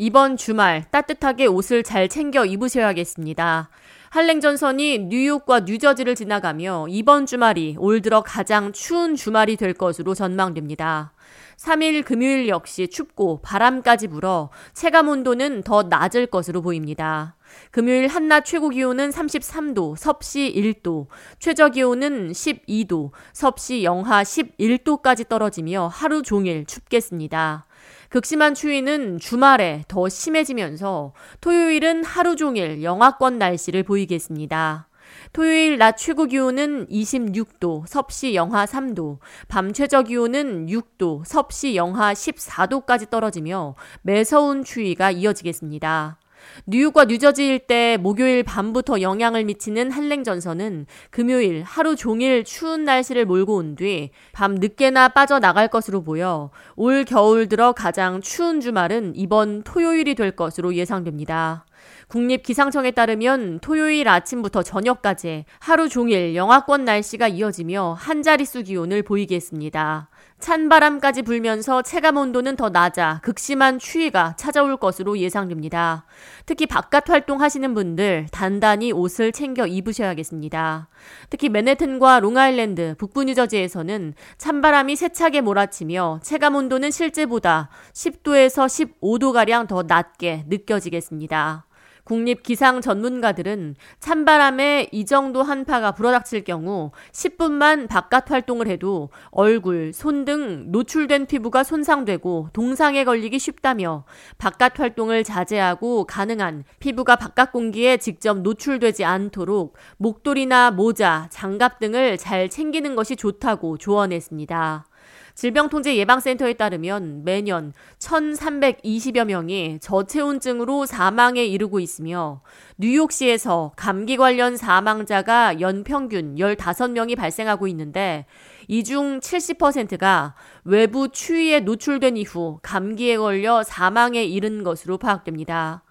[0.00, 3.68] 이번 주말 따뜻하게 옷을 잘 챙겨 입으셔야겠습니다.
[4.10, 11.12] 한랭전선이 뉴욕과 뉴저지를 지나가며 이번 주말이 올 들어 가장 추운 주말이 될 것으로 전망됩니다.
[11.56, 17.36] 3일 금요일 역시 춥고 바람까지 불어 체감 온도는 더 낮을 것으로 보입니다.
[17.70, 21.06] 금요일 한낮 최고 기온은 33도, 섭씨 1도,
[21.38, 27.66] 최저 기온은 12도, 섭씨 영하 11도까지 떨어지며 하루 종일 춥겠습니다.
[28.08, 34.87] 극심한 추위는 주말에 더 심해지면서 토요일은 하루 종일 영하권 날씨를 보이겠습니다.
[35.32, 43.10] 토요일 낮 최고 기온은 26도, 섭씨 영하 3도, 밤 최저 기온은 6도, 섭씨 영하 14도까지
[43.10, 46.18] 떨어지며 매서운 추위가 이어지겠습니다.
[46.66, 53.56] 뉴욕과 뉴저지 일대 목요일 밤부터 영향을 미치는 한랭 전선은 금요일 하루 종일 추운 날씨를 몰고
[53.56, 60.14] 온 뒤 밤 늦게나 빠져나갈 것으로 보여 올 겨울 들어 가장 추운 주말은 이번 토요일이
[60.14, 61.66] 될 것으로 예상됩니다.
[62.08, 70.08] 국립기상청에 따르면 토요일 아침부터 저녁까지 하루 종일 영하권 날씨가 이어지며 한 자릿수 기온을 보이겠습니다.
[70.40, 76.06] 찬바람까지 불면서 체감 온도는 더 낮아 극심한 추위가 찾아올 것으로 예상됩니다.
[76.46, 80.88] 특히 바깥 활동하시는 분들 단단히 옷을 챙겨 입으셔야겠습니다.
[81.28, 88.66] 특히 맨해튼과 롱아일랜드, 북부 뉴저지에서는 찬바람이 세차게 몰아치며 체감 온도는 실제보다 10도에서
[89.00, 91.67] 15도가량 더 낮게 느껴지겠습니다.
[92.08, 100.24] 국립 기상 전문가들은 찬바람에 이 정도 한파가 불어닥칠 경우 10분만 바깥 활동을 해도 얼굴, 손
[100.24, 104.04] 등 노출된 피부가 손상되고 동상에 걸리기 쉽다며
[104.38, 112.48] 바깥 활동을 자제하고 가능한 피부가 바깥 공기에 직접 노출되지 않도록 목도리나 모자, 장갑 등을 잘
[112.48, 114.86] 챙기는 것이 좋다고 조언했습니다.
[115.34, 122.42] 질병통제예방센터에 따르면 매년 1,320여 명이 저체온증으로 사망에 이르고 있으며
[122.78, 128.26] 뉴욕시에서 감기 관련 사망자가 연평균 15명이 발생하고 있는데
[128.66, 130.34] 이 중 70%가
[130.64, 135.84] 외부 추위에 노출된 이후 감기에 걸려 사망에 이른 것으로 파악됩니다.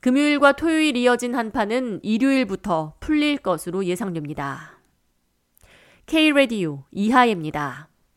[0.00, 4.78] 금요일과 토요일 이어진 한파는 일요일부터 풀릴 것으로 예상됩니다.
[6.06, 7.88] K-Radio 이하예입니다.